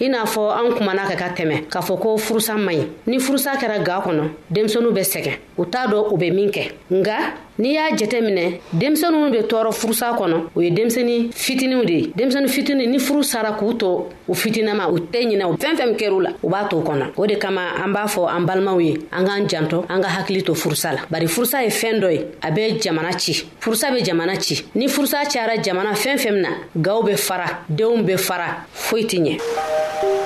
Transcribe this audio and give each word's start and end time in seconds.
i 0.00 0.08
n'a 0.08 0.26
fɔ 0.26 0.42
an 0.52 0.74
kumana 0.76 1.08
ka 1.08 1.16
ka 1.16 1.28
tɛmɛ 1.34 1.66
k'a 1.72 1.80
fɔ 1.80 1.98
ko 2.00 2.18
furusa 2.18 2.54
man 2.58 2.74
ɲi 2.76 2.86
ni 3.06 3.18
furusa 3.18 3.56
kɛra 3.56 3.82
ga 3.84 4.02
kɔnɔ 4.04 4.24
denmisɛnu 4.50 4.92
bɛ 4.92 5.00
sɛgɛn 5.04 5.36
u 5.58 5.64
t'a 5.64 5.86
dɔ 5.86 6.12
u 6.12 6.16
be 6.18 6.30
min 6.30 6.50
kɛ 6.52 6.72
nga 6.92 7.18
n'i 7.58 7.72
y'a 7.74 7.90
jɛtɛ 7.90 8.20
minɛ 8.20 8.58
denmisɛninw 8.72 9.30
be 9.32 9.38
tɔɔrɔ 9.46 9.72
furusa 9.72 10.12
kɔnɔ 10.18 10.50
u 10.54 10.60
ye 10.60 10.70
denmisɛni 10.70 11.30
fitiniw 11.34 11.84
de 11.86 11.92
ye 11.92 12.06
denmisɛni 12.14 12.48
fitini 12.48 12.86
ni 12.88 12.98
furu 12.98 13.22
sara 13.24 13.52
k'u 13.58 13.74
to 13.78 14.08
u 14.28 14.34
fitinama 14.34 14.90
u 14.92 14.98
tɛ 14.98 15.24
ɲinɛ 15.24 15.56
fɛn 15.58 15.76
fɛn 15.76 15.96
kɛr'u 15.96 16.20
la 16.22 16.30
u 16.42 16.48
b'a 16.50 16.68
to 16.68 16.76
kɔnɔ 16.76 17.12
o 17.18 17.26
de 17.26 17.36
kama 17.36 17.60
an 17.82 17.92
b'a 17.94 18.04
fɔ 18.06 18.28
an 18.36 18.40
balimaw 18.46 18.78
ye 18.84 18.94
an 19.12 19.24
k'an 19.26 19.48
jantɔ 19.48 19.86
an 19.88 20.00
ka 20.02 20.08
hakili 20.08 20.42
to 20.44 20.52
furusa 20.54 20.92
la 20.94 20.98
bari 21.10 21.26
furusa 21.26 21.62
ye 21.62 21.68
fɛn 21.68 21.98
dɔ 22.00 22.12
ye 22.12 22.22
a 22.42 22.50
bɛ 22.52 22.82
jamana 22.82 23.18
ci 23.18 23.32
furusa 23.60 23.90
be 23.94 24.02
jamana 24.04 24.38
ci 24.40 24.64
ni 24.74 24.86
furusa 24.88 25.24
cayara 25.24 25.56
jamana 25.62 25.92
fɛn 25.92 26.18
fɛn 26.18 26.32
min 26.34 26.42
na 26.42 26.48
gaw 26.80 27.02
be 27.02 27.16
fara 27.16 27.64
denw 27.72 28.02
be 28.04 28.16
fara 28.18 28.66
foyi 28.74 29.02
tɛ 29.04 29.16
ɲɛ 29.40 30.25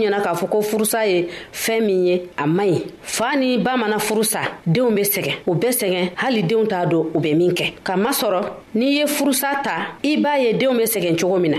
ɲɛna 0.00 0.20
k'a 0.22 0.34
fɔ 0.34 0.48
ko 0.48 0.60
furusa 0.62 1.00
ye 1.06 1.28
fɛɛn 1.52 1.84
min 1.86 2.06
ye 2.06 2.22
a 2.38 2.46
man 2.46 2.68
ɲi 2.68 2.82
faa 3.02 3.34
ni 3.36 3.58
ba 3.58 3.76
mana 3.76 3.96
furusa 3.98 4.40
denw 4.66 4.90
be 4.94 5.02
sɛgɛn 5.02 5.34
u 5.46 5.54
bɛ 5.54 5.68
sɛgɛn 5.80 6.10
hali 6.16 6.42
denw 6.42 6.64
t'a 6.66 6.86
don 6.88 7.10
u 7.14 7.20
bɛ 7.20 7.34
min 7.36 7.50
kɛ 7.52 7.74
k'a 7.84 7.96
masɔrɔ 8.04 8.40
n'i 8.74 8.86
ye 8.98 9.04
furusa 9.06 9.60
ta 9.62 9.96
i 10.02 10.16
b'a 10.16 10.38
ye 10.40 10.52
denw 10.54 10.76
be 10.76 10.84
sɛgɛn 10.84 11.16
cogo 11.20 11.38
min 11.40 11.50
na 11.50 11.58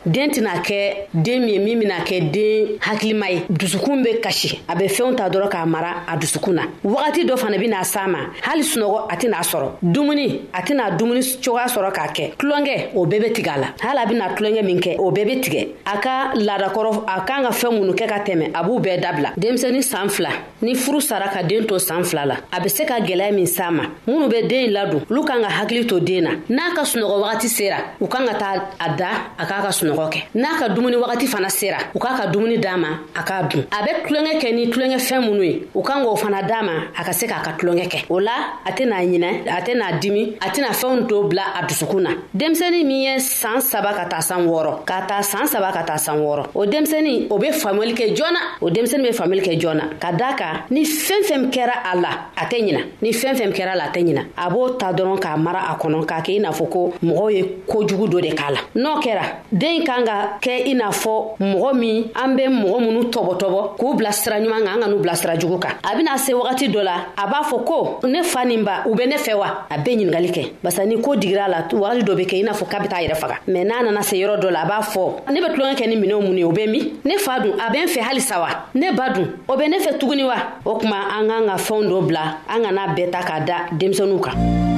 den 0.05 0.29
tɛna 0.31 0.57
kɛ 0.65 0.93
den 1.13 1.41
min 1.45 1.49
ye 1.49 1.59
min 1.59 1.79
bena 1.79 1.99
kɛ 2.03 2.19
den 2.31 2.77
hakilima 2.79 3.29
ye 3.29 3.41
dusukun 3.49 4.01
be 4.03 4.19
kasi 4.21 4.59
a 4.67 4.75
be 4.75 4.85
fɛnw 4.85 5.15
ta 5.15 5.29
dɔrɔn 5.29 5.49
k'a 5.51 5.65
mara 5.67 6.03
a 6.07 6.17
dusukun 6.17 6.53
na 6.55 6.63
wagati 6.83 7.25
dɔ 7.27 7.37
fana 7.37 7.57
bena 7.59 7.81
s'a 7.83 8.07
ma 8.09 8.17
hali 8.41 8.63
sunɔgɔ 8.63 9.05
a 9.09 9.15
tɛna 9.15 9.41
sɔrɔ 9.43 9.69
dumuni 9.83 10.41
a 10.53 10.61
tɛna 10.61 10.97
dumuni 10.97 11.21
cogoya 11.43 11.65
sɔrɔ 11.67 11.91
k'a 11.93 12.07
kɛ 12.15 12.31
tulonkɛ 12.37 12.91
o 12.95 13.05
bɛɛ 13.05 13.21
be 13.21 13.29
tigɛ 13.33 13.51
a 13.51 13.59
la 13.59 13.67
hali 13.81 13.99
a 13.99 14.05
bena 14.07 14.27
tulonkɛ 14.35 14.63
min 14.65 14.79
kɛ 14.79 14.95
o 14.97 15.11
bɛɛ 15.11 15.25
be 15.25 15.35
tigɛ 15.41 15.67
a 15.85 15.97
ka 15.99 16.33
laadakɔrɔ 16.35 17.03
a 17.07 17.21
kan 17.25 17.43
ka 17.43 17.51
fɛɛn 17.51 17.79
minnu 17.81 17.93
kɛ 17.95 18.07
ka 18.09 18.19
tɛmɛ 18.23 18.51
a 18.55 18.63
b'u 18.63 18.79
bɛɛ 18.83 18.99
dabila 19.03 19.33
denmisɛni 19.37 19.83
saan 19.83 20.09
fila 20.09 20.29
ni 20.63 20.73
furu 20.73 20.99
sara 20.99 21.27
ka 21.31 21.43
den 21.43 21.67
to 21.67 21.75
saan 21.77 22.03
fila 22.03 22.25
la 22.25 22.35
a 22.51 22.59
be 22.59 22.69
se 22.69 22.85
ka 22.85 22.95
gwɛlɛya 22.99 23.33
min 23.35 23.45
s'a 23.45 23.69
ma 23.71 23.83
minnu 24.07 24.27
be 24.31 24.47
den 24.47 24.71
ladon 24.71 25.01
olu 25.11 25.23
kan 25.27 25.41
ka 25.43 25.49
hakili 25.61 25.85
to 25.87 25.99
den 25.99 26.21
na 26.23 26.31
n'a 26.49 26.75
ka 26.75 26.81
sunɔgɔ 26.83 27.21
wagati 27.23 27.45
sera 27.47 27.77
u 28.01 28.07
kan 28.07 28.25
ka 28.27 28.33
taa 28.37 28.63
a 28.79 28.97
da 28.97 29.07
a 29.37 29.43
k'a 29.45 29.61
ka 29.61 29.67
sunɔgɔ 29.69 29.90
ɲɔgɔn 29.91 30.09
kɛ 30.09 30.19
n'a 30.35 30.57
ka 30.59 30.67
dumuni 30.69 30.95
wagati 30.95 31.27
fana 31.27 31.49
sera 31.49 31.77
u 31.93 31.99
k'a 31.99 32.15
ka 32.17 32.25
dumuni 32.31 32.57
d'a 32.57 32.77
ma 32.77 32.87
a 33.15 33.23
k'a 33.23 33.43
dun 33.49 33.63
a 33.71 33.77
bɛ 33.83 34.07
tulonkɛ 34.07 34.39
kɛ 34.41 34.55
ni 34.55 34.69
tulonkɛfɛn 34.71 35.21
minnu 35.25 35.43
ye 35.43 35.67
u 35.75 35.81
kan 35.81 36.01
k'o 36.03 36.15
fana 36.17 36.41
d'a 36.47 36.61
ma 36.63 36.71
a 36.97 37.03
ka 37.03 37.11
se 37.13 37.25
k'a 37.27 37.41
ka 37.43 37.51
tulonkɛ 37.59 37.87
kɛ 37.91 37.97
o 38.09 38.19
la 38.19 38.31
a 38.65 38.71
tɛna 38.71 38.95
ɲinɛ 39.01 39.29
a 39.49 39.61
tɛna 39.61 39.99
dimi 39.99 40.33
a 40.41 40.49
tɛna 40.49 40.71
fɛnw 40.71 41.07
to 41.07 41.23
bila 41.27 41.43
a 41.59 41.63
dusukun 41.65 42.01
na 42.01 42.09
denmisɛnnin 42.35 42.85
min 42.85 43.01
ye 43.01 43.15
saan 43.19 43.59
saba 43.61 43.93
ka 43.93 44.05
taa 44.05 44.21
san 44.21 44.45
wɔɔrɔ 44.45 44.85
ka 44.85 45.01
taa 45.07 45.21
saan 45.21 45.47
saba 45.47 45.71
ka 45.71 45.83
taa 45.83 45.97
san 45.97 46.19
wɔɔrɔ 46.19 46.43
o 46.55 46.65
denmisɛnnin 46.65 47.27
o 47.29 47.37
be 47.37 47.49
faamuyali 47.51 47.93
kɛ 47.95 48.15
joona 48.15 48.39
o 48.61 48.69
denmisɛnnin 48.69 49.09
be 49.09 49.13
faamuyali 49.17 49.43
kɛ 49.49 49.59
joona 49.59 49.83
ka 49.99 50.11
daa 50.13 50.33
kan 50.35 50.53
ni 50.71 50.83
fɛn 50.83 51.23
fɛn 51.23 51.49
kɛra 51.51 51.83
a 51.91 51.95
la 51.95 52.09
a 52.37 52.45
tɛ 52.45 52.61
ɲina 52.61 52.81
ni 53.01 53.11
fɛn 53.11 53.33
fɛn 53.35 53.51
kɛra 53.53 53.71
a 53.71 53.75
la 53.77 53.85
a 53.85 53.91
tɛ 53.93 54.03
ɲina 54.03 54.21
a 54.37 54.49
b'o 54.49 54.69
ta 54.79 54.93
dɔrɔn 54.93 55.19
k'a 55.19 55.37
mara 55.37 55.61
a 55.71 55.77
kɔnɔ 55.79 56.05
k'a 56.05 56.21
kɛ 56.23 56.31
i 56.37 56.39
n'a 56.39 56.51
fɔ 56.51 56.69
ko 56.71 56.93
mɔgɔw 57.03 57.31
ye 57.33 57.41
kojugu 57.67 58.07
dɔ 58.09 58.21
de 58.21 58.29
k'a 58.35 58.51
la 58.53 58.59
n'o 58.75 58.99
kɛra 59.01 59.35
den 59.51 59.80
min 59.81 59.85
kan 59.89 60.03
ka 60.05 60.37
kɛ 60.41 60.55
i 60.69 60.73
n'a 60.77 60.89
fɔ 60.91 61.33
mɔgɔ 61.41 61.73
min 61.73 62.05
an 62.15 62.35
be 62.35 62.41
mɔgɔ 62.47 62.77
minnu 62.79 63.03
tɔbɔtɔbɔ 63.11 63.61
k'u 63.79 63.95
bila 63.97 64.11
sira 64.13 64.37
ɲuman 64.39 64.63
kan 64.65 64.75
an 64.75 64.79
ka 64.81 64.87
n'u 64.87 64.99
bila 65.01 65.15
sira 65.15 65.37
jugu 65.39 65.57
kan 65.59 65.71
a 65.83 65.95
bena 65.97 66.17
se 66.17 66.33
wagati 66.33 66.67
dɔ 66.71 66.81
la 66.83 66.93
a 67.17 67.27
b'a 67.27 67.41
fɔ 67.43 67.63
ko 67.65 67.99
ne 68.07 68.23
fa 68.23 68.45
nin 68.45 68.63
ba 68.63 68.83
u 68.87 68.95
be 68.95 69.05
ne 69.07 69.15
fɛ 69.15 69.33
wa 69.35 69.65
a 69.69 69.77
be 69.81 69.91
ɲiningali 69.95 70.29
kɛ 70.31 70.51
barisa 70.63 70.85
ni 70.87 71.01
ko 71.01 71.11
digira 71.15 71.47
la 71.49 71.63
wagati 71.71 72.03
dɔ 72.03 72.15
be 72.15 72.21
kɛ 72.25 72.35
i 72.39 72.43
n'a 72.43 72.51
fɔ 72.51 72.67
k'a 72.69 72.79
be 72.81 72.87
taa 72.87 72.99
yɛrɛ 73.01 73.15
faga 73.15 73.35
mɛn 73.47 73.65
n'a 73.67 73.83
nana 73.83 74.01
se 74.03 74.15
yɔrɔ 74.17 74.39
dɔ 74.39 74.51
la 74.51 74.61
a 74.61 74.65
b'a 74.67 74.81
fɔ 74.83 75.13
ne 75.29 75.39
be 75.39 75.47
tulonkɛ 75.53 75.75
kɛ 75.75 75.87
ni 75.89 75.95
minɛw 75.95 76.21
mun 76.21 76.37
ye 76.37 76.43
o 76.43 76.51
be 76.51 76.67
min 76.67 76.99
ne 77.03 77.17
fa 77.17 77.39
dun 77.39 77.53
a 77.59 77.71
be 77.71 77.77
n 77.79 77.87
fɛ 77.87 78.01
halisa 78.01 78.39
wa 78.39 78.47
ne 78.75 78.91
ba 78.91 79.09
dun 79.13 79.27
o 79.49 79.57
be 79.57 79.67
ne 79.67 79.77
fɛ 79.79 79.97
tuguni 79.97 80.23
wa 80.23 80.35
o 80.65 80.75
kuma 80.77 81.07
an 81.17 81.27
k'an 81.27 81.45
ka 81.47 81.55
fɛnw 81.57 81.89
dɔ 81.89 82.05
bila 82.07 82.21
an 82.49 82.61
kana 82.63 82.87
bɛɛ 82.95 83.09
ta 83.11 83.19
k'a 83.23 83.39
da 83.47 83.55
denmisɛnuw 83.71 84.19
kan 84.21 84.77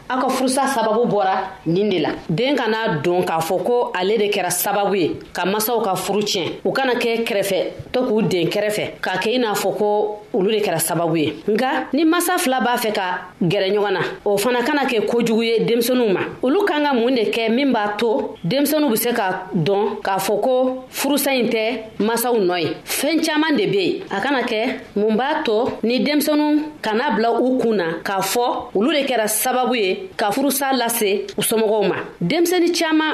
aw 0.11 0.19
ka 0.19 0.29
furusa 0.29 0.67
sababu 0.67 1.05
bɔra 1.05 1.37
nin 1.65 1.87
de 1.89 1.99
la 1.99 2.09
den 2.29 2.55
kana 2.55 2.99
don 3.03 3.23
k'a 3.23 3.39
fɔ 3.39 3.63
ko 3.65 3.91
ale 3.93 4.17
de 4.17 4.27
kɛra 4.29 4.49
sababu 4.49 4.95
ye 4.95 5.19
ka 5.33 5.45
masaw 5.45 5.81
ka 5.81 5.95
furu 5.95 6.19
tiɲɛ 6.21 6.59
u 6.65 6.71
kana 6.71 6.93
kɛ 6.95 7.23
kɛrɛfɛ 7.25 7.65
to 7.93 7.99
k'u 8.03 8.21
den 8.27 8.47
kɛrɛfɛ 8.47 8.99
k'a 9.01 9.17
kɛ 9.21 9.35
i 9.35 9.37
n'a 9.39 9.53
fɔ 9.53 9.77
ko 9.77 10.19
olu 10.33 10.51
de 10.51 10.59
kɛra 10.63 10.79
sababu 10.79 11.15
ye 11.17 11.33
nga 11.47 11.87
ni 11.93 12.03
masa 12.03 12.37
fila 12.37 12.59
b'a 12.59 12.75
fɛ 12.77 12.91
ka 12.93 13.21
gɛrɛ 13.41 13.71
ɲɔgɔn 13.71 13.93
na 13.93 13.99
o 14.25 14.37
fana 14.37 14.63
kana 14.65 14.83
kɛ 14.85 15.05
kojugu 15.07 15.43
ye 15.45 15.63
denmisɛnuw 15.65 16.11
ma 16.13 16.19
olu 16.43 16.65
kan 16.65 16.83
ka 16.83 16.93
mun 16.93 17.15
de 17.15 17.31
kɛ 17.31 17.49
min 17.53 17.71
b'a 17.71 17.95
to 17.97 18.35
denmisɛnuw 18.45 18.89
be 18.91 18.95
se 18.97 19.13
ka 19.13 19.47
dɔn 19.55 20.01
k'a 20.03 20.17
fɔ 20.17 20.41
ko 20.43 20.83
furusa 20.91 21.31
ɲi 21.31 21.49
tɛ 21.49 22.03
masaw 22.07 22.35
nɔ 22.37 22.57
ye 22.61 22.71
fɛɛn 22.83 23.21
caaman 23.25 23.55
de 23.55 23.65
be 23.67 23.77
yen 23.99 24.03
a 24.11 24.19
kana 24.21 24.41
kɛ 24.41 24.77
mun 24.97 25.15
b'a 25.17 25.43
to 25.45 25.87
ni 25.87 25.99
denmisɛnu 26.03 26.63
kana 26.81 27.11
bila 27.15 27.39
u 27.41 27.57
kun 27.59 27.75
na 27.77 27.85
k'a 28.03 28.19
fɔ 28.21 28.75
olu 28.75 28.91
de 28.91 29.05
kɛra 29.05 29.25
sababu 29.27 29.75
ye 29.77 30.00
ka 30.15 30.31
furusa 30.31 30.71
lase 30.77 31.11
u 31.37 31.41
somɔgɔw 31.49 31.81
ma 31.89 31.97
denmisɛni 32.29 32.69
caaman 32.77 33.13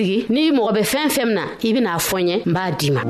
sigi 0.01 0.19
n'i 0.33 0.45
mɔgɔ 0.55 0.71
bɛ 0.75 0.81
fɛn 0.91 1.07
fɛn 1.15 1.25
min 1.27 1.35
na 1.39 1.43
i 1.67 1.69
bɛn'a 1.75 1.93
fɔ 2.07 2.17
n 2.21 2.27
ye 2.31 2.35
n 2.47 2.53
b'a 2.55 2.63
d'i 2.79 2.89
ma 2.95 3.01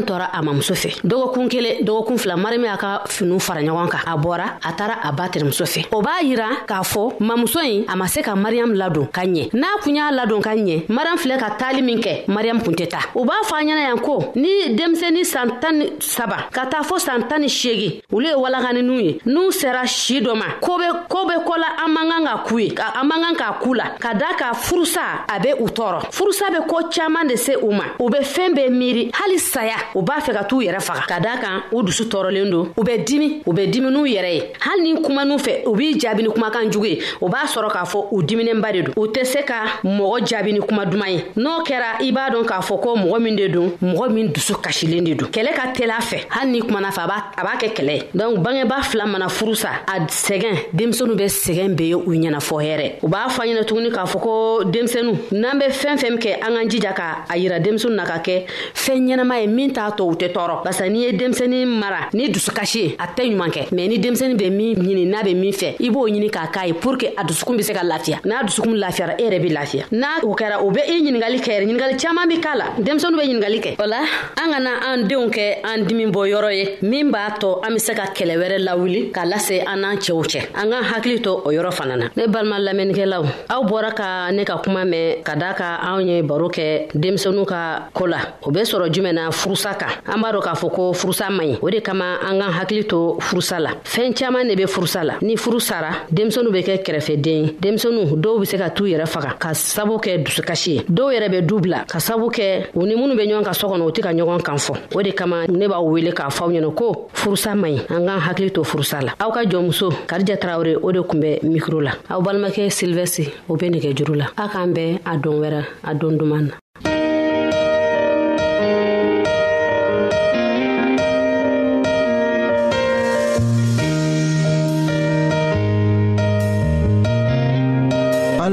tɔɔra 0.02 0.30
a 0.32 0.42
mamuso 0.42 0.74
fɛ 0.74 1.00
dɔgɔkun 1.04 1.48
kelen 1.50 1.84
dɔgɔkun 1.84 2.18
fila 2.18 2.36
mariyamu 2.36 2.66
y'a 2.66 2.76
ka 2.76 3.02
finiw 3.06 3.38
fara 3.40 3.60
ɲɔgɔn 3.62 3.88
kan 3.88 4.00
a 4.06 4.16
bɔra 4.16 4.44
a 4.64 4.72
taara 4.72 4.94
a 5.04 5.12
ba 5.12 5.28
terimuso 5.28 5.64
fɛ 5.64 5.86
o 5.92 6.00
b'a 6.00 6.22
yira 6.22 6.64
k'a 6.66 6.82
fɔ 6.84 7.14
mamuso 7.20 7.60
ɲi 7.60 7.84
a 7.88 7.96
ma 7.96 8.06
se 8.06 8.20
ka 8.22 8.34
mariyamu 8.34 8.74
ladon 8.76 9.06
ka 9.12 9.22
ɲɛ 9.22 9.50
n'a 9.52 9.66
kun 9.82 9.94
y'a 9.96 10.10
ladon 10.12 10.40
ka 10.42 10.50
ɲɛ 10.54 10.84
mariyamu 10.88 11.18
filɛ 11.18 11.38
ka 11.38 11.50
taali 11.58 11.82
min 11.82 11.98
kɛ 12.00 12.26
mariyamu 12.28 12.62
kun 12.64 12.72
tɛ 12.74 12.88
ta 12.90 12.98
u 13.14 13.24
b'a 13.24 13.42
fɔ 13.46 13.54
a 13.56 13.62
ɲɛna 13.62 13.82
yan 13.88 13.98
ko 14.00 14.32
ni 14.36 14.74
denmisɛni 14.76 15.24
san 15.24 15.60
tan 15.60 15.72
ni 15.78 15.86
saba 16.00 16.46
ka 16.52 16.66
taa 16.66 16.82
fɔ 16.82 16.98
san 17.00 17.28
tan 17.28 17.40
ni 17.40 17.48
seegin 17.48 18.00
olu 18.12 18.26
ye 18.26 18.34
walakaninw 18.34 19.00
ye 19.02 19.20
n'u 19.26 19.50
sera 19.52 19.86
si 19.86 20.20
dɔ 20.20 20.34
ma 20.36 20.44
ko 20.60 20.78
be 20.78 20.88
ko 21.08 21.26
be 21.26 21.34
kɔ 21.34 21.54
la 21.58 21.84
an 21.84 21.88
man 21.94 22.08
kan 22.10 22.24
ka 22.24 22.42
kuu 22.46 22.58
ye 22.58 22.72
an 22.78 23.04
man 23.08 23.20
kan 23.22 23.34
k'a 23.36 23.58
kuu 23.62 23.74
la 23.76 23.84
ka 23.98 24.12
daa 24.14 24.34
ka 24.36 24.52
furusa 24.54 25.24
a 25.28 25.38
be 25.40 25.50
u 25.58 25.66
tɔɔrɔ 25.66 26.10
furusa 26.10 26.50
be 26.50 26.66
koo 26.68 26.88
caaman 26.90 27.26
de 27.28 27.36
se 27.36 27.52
u 27.56 27.70
ma 27.72 27.84
u 28.00 28.08
be 28.08 28.18
fɛɛn 28.18 28.54
bɛɛ 28.56 28.70
miiri 28.70 29.10
hali 29.14 29.38
saya 29.38 29.76
u 29.94 30.02
b'a 30.02 30.18
fɛ 30.20 30.32
ka 30.32 30.44
t'u 30.44 30.60
yɛrɛ 30.62 30.80
faga 30.80 31.02
ka 31.08 31.20
daa 31.20 31.36
kan 31.38 31.62
u 31.72 31.82
dusu 31.82 32.04
tɔɔrɔlen 32.04 32.50
don 32.50 32.72
u 32.76 32.82
bɛ 32.84 33.04
dimi 33.04 33.42
u 33.46 33.52
bɛ 33.52 33.70
dimi 33.72 33.90
n'u 33.90 34.04
yɛrɛ 34.06 34.34
ye 34.34 34.52
hali 34.60 34.82
ni 34.92 35.02
kuma 35.02 35.24
n'u 35.24 35.36
fɛ 35.38 35.64
u 35.66 35.74
b'i 35.74 35.94
jaabi 35.98 36.22
ni 36.22 36.28
kumakan 36.28 36.70
jugu 36.70 36.86
ye 36.86 36.98
u 37.20 37.28
b'a 37.28 37.46
sɔrɔ 37.46 37.70
k'a 37.72 37.84
fɔ 37.84 38.06
u 38.12 38.22
diminenba 38.22 38.72
de 38.72 38.82
don 38.82 38.92
u 38.96 39.06
tɛ 39.08 39.24
se 39.26 39.42
ka 39.44 39.80
mɔgɔ 39.84 40.20
jaabi 40.26 40.52
ni 40.52 40.60
kuma 40.60 40.84
duman 40.86 41.08
ye 41.08 41.24
n'o 41.36 41.62
kɛra 41.66 42.00
i 42.02 42.12
b'a 42.12 42.30
dɔn 42.30 42.44
k'a 42.46 42.60
fɔ 42.62 42.80
ko 42.82 42.94
mɔgɔ 42.96 43.22
min 43.22 43.36
de 43.36 43.48
don 43.48 43.70
mɔgɔ 43.82 44.12
min 44.12 44.32
dusu 44.32 44.54
kasilen 44.62 45.04
de 45.04 45.14
don 45.14 45.26
kɛlɛ 45.28 45.52
ka 45.54 45.68
tel'a 45.74 45.98
fɛ 46.00 46.24
hali 46.30 46.50
ni 46.52 46.60
kumana 46.60 46.90
fɛ 46.90 47.00
a 47.36 47.42
b'a 47.42 47.56
kɛ 47.58 47.74
kɛlɛ 47.74 47.92
ye 47.96 48.02
donc 48.18 48.38
bangeba 48.38 48.82
fila 48.84 49.06
mana 49.06 49.26
furusa 49.28 49.68
a 49.88 50.00
sɛgɛn 50.06 50.70
denmisɛnu 50.72 51.14
bɛ 51.14 51.26
sɛgɛn 51.26 51.74
be 51.76 51.82
ye 51.86 51.94
u 51.94 52.02
ɲɛna 52.06 52.38
fɔ 52.38 52.62
hɛrɛ 52.62 52.92
u 53.02 53.08
b'a 53.08 53.26
fɔ 53.28 53.42
ɲɛna 53.44 53.64
tuguni 53.66 53.90
k'a 53.90 54.04
fɔ 54.06 54.20
ko 54.20 54.64
denmisɛnu 54.64 55.12
n'an 55.32 55.58
bɛ 55.60 55.70
fɛn 55.70 55.96
fɛn 55.98 56.16
kɛ 56.18 56.40
an 56.46 56.54
ka 56.54 56.68
jija 56.76 56.92
ka 56.94 57.24
a 57.28 57.34
yira 57.38 57.58
denmisɛnu 57.64 57.94
na 57.94 58.04
ka 58.04 58.18
kɛ 58.18 58.44
fɛn 58.74 59.02
ɲɛnama 59.06 59.40
ye 59.40 59.46
min 59.46 59.69
min 59.70 59.72
t'a 59.74 59.90
to 59.96 60.04
u 60.04 60.12
tɛ 60.14 60.28
tɔɔrɔ 60.32 60.64
barisa 60.64 60.88
n'i 60.88 60.98
ye 61.00 61.12
denmisɛnnin 61.12 61.66
mara 61.66 62.08
ni 62.12 62.28
dusukasi 62.30 62.78
ye 62.82 62.96
a 62.98 63.06
tɛ 63.06 63.22
ɲuman 63.30 63.50
kɛ 63.50 63.68
mɛ 63.72 63.88
ni 63.88 63.98
denmisɛnnin 63.98 64.36
bɛ 64.36 64.50
min 64.50 64.74
ɲini 64.76 65.06
n'a 65.06 65.22
bɛ 65.22 65.34
min 65.36 65.52
fɛ 65.52 65.74
i 65.80 65.90
b'o 65.90 66.08
ɲini 66.10 66.30
k'a 66.30 66.46
k'a 66.52 66.66
ye 66.66 66.72
pour 66.72 66.96
que 66.96 67.06
a 67.16 67.24
dusukun 67.24 67.56
be 67.56 67.62
se 67.62 67.72
ka 67.72 67.80
lafiya 67.82 68.18
n'a 68.24 68.42
dusukun 68.42 68.74
lafiyara 68.82 69.14
e 69.18 69.22
yɛrɛ 69.24 69.38
be 69.42 69.48
lafiya 69.50 69.84
n'a 69.92 70.06
o 70.24 70.34
kɛra 70.34 70.60
o 70.62 70.70
be 70.70 70.80
i 70.80 71.02
ɲiningali 71.02 71.38
kɛ 71.38 71.50
yɛrɛ 71.54 71.64
ɲiningali 71.68 71.96
caaman 72.02 72.28
be 72.28 72.38
k'a 72.40 72.56
la 72.56 72.64
denmisɛnu 72.78 73.16
be 73.16 73.22
ɲiningali 73.28 73.60
kɛ 73.62 73.82
o 73.82 73.86
la 73.88 73.96
an 74.38 74.50
ka 74.52 74.58
na 74.60 74.70
an 74.92 75.08
denw 75.08 75.30
kɛ 75.30 75.60
an 75.64 75.84
dimi 75.86 76.06
bɔ 76.12 76.28
yɔrɔ 76.28 76.52
ye 76.52 76.78
min 76.88 77.10
b'a 77.12 77.38
tɔ 77.38 77.64
an 77.66 77.70
be 77.74 77.78
se 77.78 77.92
ka 77.94 78.04
kɛlɛ 78.14 78.36
wɛrɛ 78.42 78.58
lawuli 78.66 79.10
k'a 79.12 79.24
lase 79.26 79.62
an 79.66 79.78
n'an 79.82 79.96
cɛw 79.96 80.22
cɛ 80.24 80.40
an 80.56 80.70
k'an 80.70 80.82
hakili 80.94 81.22
to 81.22 81.30
o 81.44 81.50
yɔrɔ 81.50 81.70
fana 81.72 81.96
na 81.96 82.08
ne 82.16 82.26
balima 82.26 82.58
lamɛnnikɛlaw 82.58 83.22
aw 83.50 83.62
bɔra 83.64 83.92
ka 83.94 84.30
ne 84.32 84.44
ka 84.44 84.60
kuma 84.62 84.82
mɛn 84.84 85.22
ka 85.22 85.34
daa 85.36 85.54
ka 85.54 85.78
anw 85.84 86.00
ye 86.06 86.20
baro 86.22 86.48
kɛ 86.48 86.88
denmisɛnu 86.94 87.44
ka 87.46 87.88
koo 87.94 88.06
la 88.06 88.18
o 88.42 88.50
be 88.50 88.60
sɔrɔ 88.60 88.90
jumɛn 88.90 89.12
na 89.14 89.30
furu 89.30 89.56
furusa 89.60 89.74
kan 89.76 90.00
an 90.08 90.20
b'a 90.22 90.32
dɔn 90.32 90.40
k'a 90.42 90.54
fɔ 90.54 90.72
ko 90.74 90.92
furusa 90.92 91.28
man 91.30 91.46
ɲi 91.46 91.58
o 91.62 91.70
de 91.70 91.80
kama 91.80 92.04
an 92.22 92.38
k'an 92.40 92.52
hakili 92.52 92.84
to 92.88 93.16
furusa 93.20 93.58
la 93.60 93.70
fɛɛn 93.84 94.14
caaman 94.16 94.44
ne 94.46 94.54
be 94.56 94.64
furusa 94.66 95.04
la 95.04 95.14
ni 95.22 95.36
furu 95.36 95.60
sara 95.60 95.90
denmisɛnu 96.10 96.50
be 96.52 96.58
kɛ 96.62 96.82
kɛrɛfɛden 96.82 97.28
ye 97.28 97.52
denmisɛnu 97.60 98.16
dɔw 98.22 98.40
be 98.40 98.44
se 98.46 98.56
ka 98.56 98.68
t'u 98.70 98.84
yɛrɛ 98.86 99.06
faga 99.06 99.36
ka 99.38 99.52
sabu 99.54 99.98
kɛ 99.98 100.22
dusukasi 100.24 100.70
ye 100.74 100.80
dɔw 100.82 101.08
yɛrɛ 101.14 101.30
be 101.30 101.40
du 101.42 101.60
bila 101.60 101.84
ka 101.86 101.98
sabu 101.98 102.30
kɛ 102.30 102.70
u 102.74 102.84
ni 102.86 102.94
minnu 102.94 103.16
be 103.16 103.26
ɲɔgɔn 103.26 103.44
ka 103.44 103.50
sɔ 103.52 103.66
kɔnɔ 103.72 103.86
u 103.86 103.90
tɛ 103.90 104.00
ka 104.02 104.08
ɲɔgɔn 104.12 104.42
kan 104.44 104.56
fɔ 104.56 104.74
o 104.96 105.02
de 105.02 105.10
kama 105.12 105.46
ne 105.46 105.68
b'aw 105.68 105.82
wele 105.82 106.12
k'a 106.12 106.30
fɔaw 106.30 106.48
ɲɛna 106.50 106.74
ko 106.76 107.08
furusa 107.12 107.54
man 107.58 107.72
ɲi 107.76 107.80
an 107.90 108.06
k'an 108.06 108.20
hakili 108.20 108.50
to 108.54 108.60
furusa 108.64 109.00
la 109.02 109.12
aw 109.20 109.30
ka 109.32 109.40
jɔnmuso 109.44 109.90
karija 110.06 110.36
tarawure 110.38 110.78
o 110.82 110.92
de 110.92 111.02
kun 111.02 111.18
bɛ 111.22 111.38
mikro 111.42 111.80
la 111.84 111.92
aw 112.10 112.20
balimakɛ 112.20 112.70
silvɛsi 112.78 113.28
o 113.48 113.56
be 113.56 113.68
nɛgɛ 113.70 113.94
juru 113.96 114.14
la 114.16 114.26
aw 114.38 114.48
k'an 114.48 114.72
bɛɛ 114.74 115.00
a 115.04 115.16
don 115.18 115.40
wɛrɛ 115.40 115.64
a 115.84 115.94
don 115.94 116.16
duman 116.16 116.48
na 116.50 116.54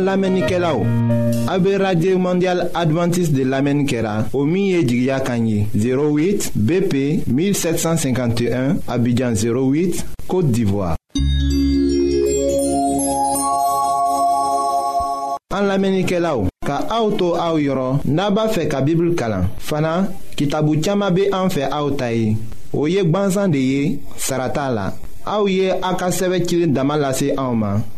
An 0.08 0.12
lamenike 0.16 0.58
la 0.58 0.70
ou? 0.74 0.86
A 1.52 1.58
be 1.60 1.74
radye 1.78 2.16
mondial 2.16 2.70
adventis 2.74 3.28
de 3.34 3.44
lamenikera 3.44 4.26
O 4.34 4.46
miye 4.46 4.84
jigya 4.88 5.20
kanyi 5.20 5.68
08 5.76 6.52
BP 6.56 6.96
1751 7.28 8.78
Abidjan 8.88 9.34
08 9.36 10.06
Kote 10.28 10.48
d'Ivoire 10.54 10.96
An 15.52 15.68
lamenike 15.68 16.22
la 16.24 16.38
ou? 16.38 16.48
Ka 16.64 16.80
aoutou 16.88 17.36
aou 17.36 17.60
yoron 17.60 18.00
Naba 18.08 18.48
fe 18.56 18.70
ka 18.72 18.80
bibl 18.80 19.12
kalan 19.20 19.50
Fana 19.60 20.06
ki 20.40 20.48
tabou 20.48 20.80
tchama 20.80 21.12
be 21.12 21.28
an 21.36 21.52
fe 21.52 21.68
aoutay 21.68 22.32
O 22.72 22.88
yek 22.88 23.12
bansan 23.12 23.52
de 23.52 23.60
ye 23.60 23.84
Sarata 24.16 24.70
la 24.72 24.88
A 25.28 25.42
ou 25.44 25.52
ye 25.52 25.68
akaseve 25.84 26.46
chile 26.48 26.72
damalase 26.72 27.34
aouman 27.36 27.84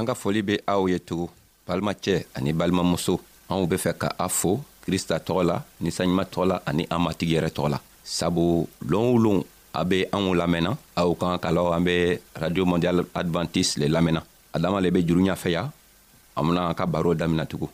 an 0.00 0.08
ka 0.08 0.16
foli 0.16 0.40
be 0.42 0.54
aw 0.64 0.82
ye 0.90 0.98
tugun 0.98 1.28
balimacɛ 1.66 2.14
ani 2.36 2.50
balimamuso 2.58 3.14
anw 3.50 3.64
be 3.70 3.76
fɛ 3.84 3.92
ka 4.00 4.08
a 4.24 4.26
fo 4.38 4.50
krista 4.84 5.14
tɔgɔ 5.26 5.42
la 5.48 5.56
ni 5.82 5.90
saɲuman 5.96 6.26
tɔgɔ 6.32 6.44
la 6.50 6.56
ani 6.68 6.82
an 6.94 7.00
matigi 7.04 7.34
yɛrɛ 7.36 7.50
tɔgɔ 7.56 7.68
la 7.74 7.78
sabu 8.16 8.66
loon 8.90 9.06
o 9.14 9.16
loon 9.24 9.38
a 9.80 9.84
be 9.84 9.98
anw 10.16 10.32
lamɛnna 10.40 10.70
aw 11.00 11.10
kan 11.20 11.38
ka 11.42 11.50
law 11.52 11.72
an 11.76 11.84
be 11.84 12.18
radio 12.40 12.64
mondial 12.64 13.04
advantise 13.20 13.76
le 13.80 13.86
lamɛnna 13.94 14.22
adama 14.56 14.80
le 14.82 14.88
be 14.90 15.04
juruɲa 15.06 15.36
fɛ 15.42 15.48
ya 15.56 15.62
an 16.36 16.42
bena 16.48 16.60
an 16.70 16.74
ka 16.74 16.86
baro 16.86 17.14
damina 17.14 17.44
tugun 17.46 17.68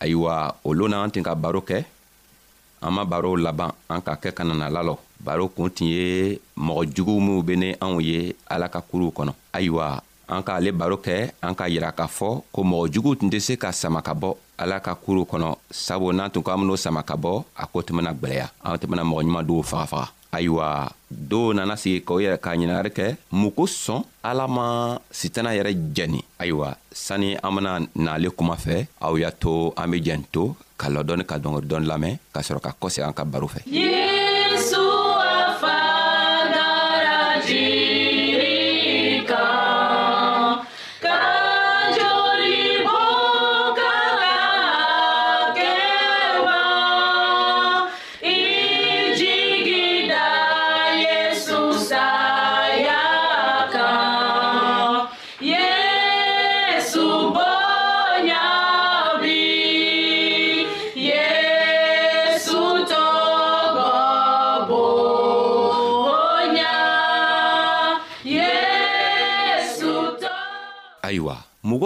ayiwa 0.00 0.54
o 0.64 0.72
loon 0.72 0.90
na 0.90 1.04
an 1.04 1.10
tin 1.12 1.22
ka 1.22 1.34
baro 1.34 1.60
kɛ 1.60 1.84
an 2.82 2.90
ma 2.94 3.04
barow 3.04 3.36
laban 3.36 3.70
an 3.90 4.00
ka 4.00 4.16
kɛ 4.22 4.32
ka 4.34 4.42
nana 4.44 4.70
lalɔ 4.70 4.96
baro 5.20 5.48
kun 5.48 5.68
tin 5.70 5.86
ye 5.88 6.40
mɔgɔ 6.56 6.82
juguw 6.96 7.20
minw 7.20 7.42
be 7.44 7.56
ni 7.56 7.68
anw 7.84 8.00
ye 8.02 8.34
ala 8.50 8.68
ka 8.68 8.80
kuruw 8.80 9.12
kɔnɔ 9.12 9.32
ayiwa 9.52 10.00
an 10.28 10.42
k'ale 10.42 10.72
baro 10.72 10.96
kɛ 10.98 11.30
an 11.42 11.54
k'a 11.54 11.68
yira 11.70 11.92
k'a 11.92 12.06
fɔ 12.06 12.42
ko 12.52 12.62
mɔgɔ 12.62 12.88
jugu 12.92 13.14
tun 13.16 13.30
tɛ 13.30 13.38
se 13.40 13.54
ka 13.56 13.70
sama 13.72 14.02
ka 14.02 14.12
bɔ 14.14 14.34
ala 14.58 14.80
ka 14.80 14.94
kuru 14.94 15.22
kɔnɔ 15.24 15.54
sabu 15.70 16.12
n'an 16.12 16.30
tun 16.30 16.42
ko 16.42 16.50
an 16.52 16.60
ben'o 16.60 16.76
sama 16.76 17.02
ka 17.02 17.14
bɔ 17.14 17.44
a 17.56 17.66
ko 17.66 17.82
tun 17.82 17.96
bena 17.96 18.12
gwɛlɛya 18.12 18.50
an 18.64 18.78
tun 18.78 18.90
bena 18.90 19.04
mɔgɔ 19.04 19.22
ɲuman 19.22 19.46
dow 19.46 19.62
fagafaga 19.62 20.08
ayiwa 20.32 20.90
dɔw 21.30 21.54
nana 21.54 21.76
sigi 21.76 22.00
k'o 22.02 22.20
yɛrɛ 22.20 22.38
k'a 22.40 22.52
ɲinagari 22.58 22.90
kɛ 22.92 23.16
mun 23.30 23.50
kosɔn 23.52 24.02
ala 24.22 24.46
ma 24.48 24.66
sitana 25.10 25.50
yɛrɛ 25.54 25.72
jɛni 25.94 26.20
ayiwa 26.38 26.76
sanni 26.92 27.36
an 27.42 27.54
bena 27.54 27.80
n'ale 27.94 28.30
kuma 28.36 28.54
fɛ 28.56 28.86
aw 29.00 29.14
y'a 29.16 29.30
to 29.30 29.72
an 29.76 29.90
be 29.90 30.00
jɛn 30.02 30.24
to 30.32 30.56
ka 30.76 30.88
lɔdɔni 30.90 31.24
ka 31.26 31.38
dɔngɔri 31.38 31.66
dɔni 31.66 31.86
lamɛn 31.86 32.18
ka 32.34 32.40
sɔrɔ 32.40 32.60
ka 32.60 32.72
kɔsegi 32.80 33.06
an 33.06 33.12
ka 33.14 33.24
baro 33.24 33.46
fɛ 33.46 33.62
yeah! 33.66 33.95